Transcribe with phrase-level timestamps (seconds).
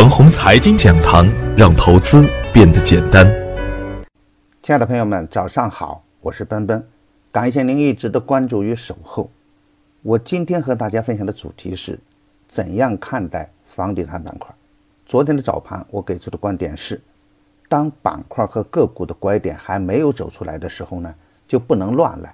[0.00, 3.30] 程红财经讲堂，让投资变得简单。
[4.62, 6.82] 亲爱的朋友们，早上好，我是奔奔，
[7.30, 9.30] 感谢您一直的关注与守候。
[10.00, 12.00] 我今天和大家分享的主题是：
[12.48, 14.50] 怎样看待房地产板块？
[15.04, 16.98] 昨天的早盘，我给出的观点是：
[17.68, 21.14] 当板块和个股的拐点还没有走出来的时候呢，
[21.46, 22.30] 就不能乱来；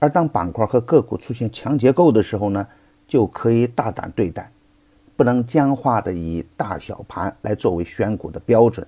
[0.00, 2.66] 而当板块和个股出现强结构的时候呢，
[3.06, 4.50] 就可以大胆对待。
[5.16, 8.86] 不能僵化的以大小盘来作为选股的标准，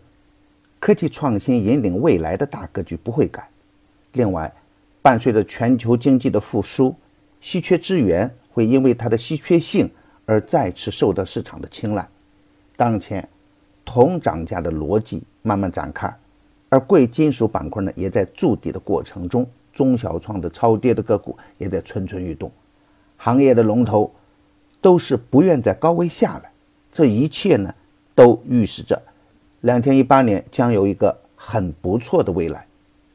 [0.78, 3.48] 科技创新引领未来的大格局不会改。
[4.12, 4.52] 另外，
[5.00, 6.95] 伴随着全球经济的复苏，
[7.41, 9.91] 稀缺资源会因为它的稀缺性
[10.27, 12.06] 而再次受到市场的青睐。
[12.77, 13.27] 当前，
[13.86, 16.14] 铜涨价的逻辑慢慢展开，
[16.69, 22.52] 而贵金属板块呢也在筑底的过程中，中小创的超跌的个股也在蠢蠢欲动，
[23.16, 24.12] 行业的龙头。
[24.80, 26.50] 都是不愿在高位下来，
[26.92, 27.74] 这一切呢，
[28.14, 29.00] 都预示着，
[29.62, 32.64] 两千一八年将有一个很不错的未来。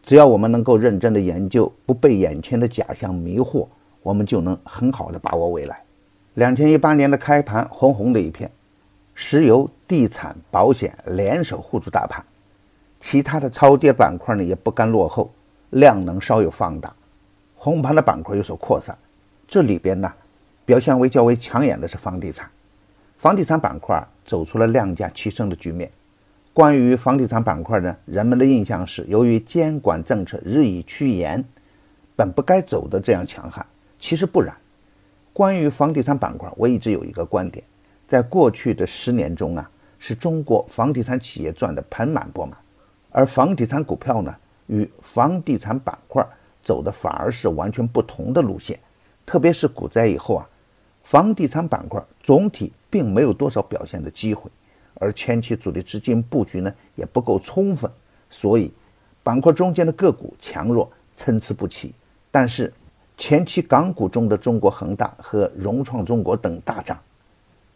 [0.02, 3.66] 只要我们能够认真的研究，不被眼前的假象迷惑，
[4.02, 5.82] 我们就能很好的把握未来。
[6.34, 8.52] 两千一八年的开盘红红的一片，
[9.14, 12.22] 石油、地产、保险联手护住大盘，
[13.00, 15.32] 其他的超跌板块呢也不甘落后，
[15.70, 16.94] 量能稍有放大，
[17.56, 18.98] 红盘的板块有所扩散，
[19.48, 20.12] 这里边呢。
[20.66, 22.50] 表现为较为抢眼的是房地产，
[23.18, 25.92] 房地产板块走出了量价齐升的局面。
[26.54, 31.44] 关于房地产板块呢，人们的印象是，由于监管政策日益趋严，
[32.16, 33.66] 本不该走的这样强悍。
[34.00, 34.56] 其实不然。
[35.34, 37.66] 关于房地产板块，我一直有一个观点：
[38.08, 39.70] 在过去的十年中啊，
[40.00, 42.56] 是中国房地产企业赚得盆满钵满，
[43.10, 44.34] 而房地产股票呢，
[44.68, 46.26] 与房地产板块
[46.64, 48.80] 走的反而是完全不同的路线。
[49.26, 50.48] 特别是股灾以后啊。
[51.04, 54.50] 房地产板块总体并没有多少表现的机会，
[54.96, 57.92] 而前期主力资金布局呢也不够充分，
[58.30, 58.72] 所以
[59.22, 61.94] 板块中间的个股强弱参差不齐。
[62.32, 62.74] 但是
[63.18, 67.00] 前期港股中的中国恒大和融创中国等大涨，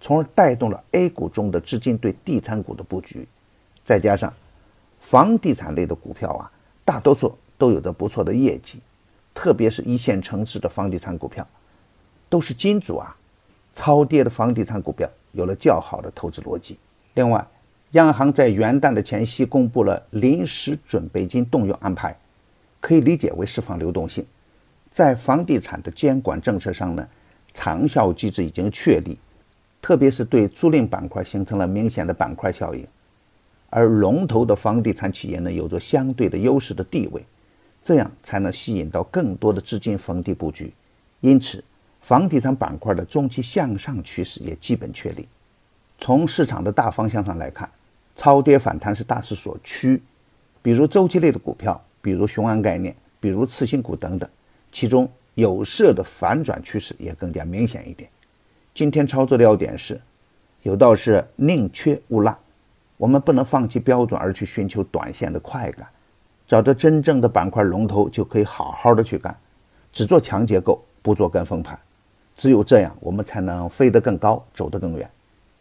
[0.01, 3.27] 从而带动了 A 股中的资金对地产股的布局。
[3.83, 4.33] 再加上
[4.99, 6.51] 房地产类的股票啊，
[6.83, 8.79] 大多数都有着不错的业绩，
[9.33, 11.47] 特别是一线城市的房地产股票。
[12.29, 13.15] 都是金主啊，
[13.73, 16.77] 超跌的房地产股票有了较好的投资逻辑。
[17.13, 17.45] 另外，
[17.91, 22.15] 央行在元旦的前夕公布了临时准备金动用安排，
[22.81, 24.25] 可以理解为释放流动性。
[24.91, 27.07] 在房地产的监管政策上呢，
[27.53, 29.17] 长效机制已经确立，
[29.81, 32.85] 特别是对租赁板块形成了明显的板块效应，
[33.69, 37.25] 而龙头的房地产企业呢，有着相对的优势的地位，
[37.81, 40.73] 这样才能吸引到更多的资金逢低布局。
[41.21, 41.63] 因此。
[42.07, 45.27] 房地产板块的中期向上趋势也基本确立。
[45.97, 47.69] 从市场的大方向上来看，
[48.15, 50.01] 超跌反弹是大势所趋。
[50.61, 54.29] 比如周期类的股票，比如雄安概念，比如次新股等等，
[54.71, 58.09] 其中有色的反转趋势也更加明显一点。
[58.73, 59.99] 今天操作的要点是，
[60.61, 62.33] 有道是宁缺毋滥，
[62.95, 65.85] 我们不能放弃标准而去寻求短线的快感，
[66.47, 69.37] 找着真正的板块龙头就可以好好的去干，
[69.91, 71.77] 只做强结构，不做跟风盘。
[72.37, 75.09] 只有这样，我们才能飞得更高，走得更远。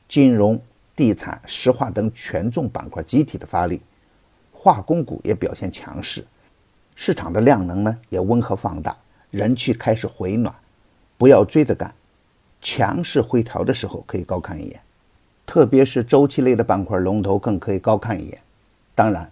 [0.06, 0.60] 金融、
[0.94, 3.80] 地产、石化等权重板块集体的发力，
[4.52, 6.24] 化工股也表现强势，
[6.94, 8.94] 市场的量能呢也温和放大，
[9.30, 10.54] 人气开始回暖。
[11.16, 11.92] 不要追着干，
[12.60, 14.78] 强势回调的时候可以高看一眼，
[15.46, 18.38] 特别是周期类的板块龙头更可以高看一眼。
[18.94, 19.30] 当然，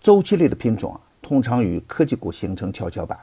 [0.00, 3.18] 周期类的品种啊，通常与科技股形成跷跷板，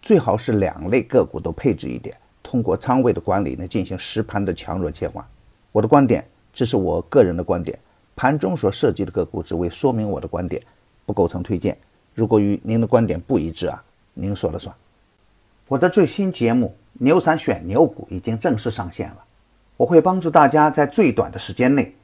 [0.00, 2.16] 最好是两类个股都配置一点。
[2.52, 5.24] 通过仓位的管理呢，进行实盘的强弱切换。
[5.72, 7.78] 我的观点只是我个人的观点，
[8.14, 10.62] 盘中所涉及的个股只为说明我的观点，
[11.06, 11.74] 不构成推荐。
[12.14, 13.82] 如果与您的观点不一致啊，
[14.12, 14.74] 您说了算。
[15.66, 19.24] 我的最新节目《牛散选牛股》已经正式上线了，
[19.78, 21.94] 我会帮助大家在最短的时间内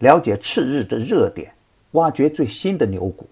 [0.00, 1.52] 了解次日的热点，
[1.92, 3.24] 挖掘最新的牛股。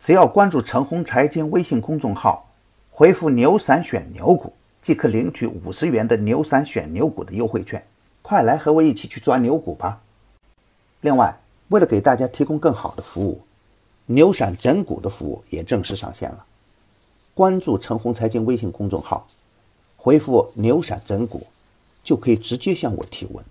[0.00, 2.50] 只要关注陈红财经微信公众号，
[2.90, 4.52] 回复“牛散选牛股”。
[4.82, 7.86] 即可领取五十元的牛散选牛股的优惠券，
[8.22, 10.02] 快来和我一起去抓牛股吧！
[11.02, 11.38] 另外，
[11.68, 13.42] 为了给大家提供更好的服务，
[14.06, 16.44] 牛散整股的服务也正式上线了。
[17.34, 19.26] 关注陈红财经微信公众号，
[19.96, 21.46] 回复“牛散整股”，
[22.02, 23.44] 就可以直接向我提问。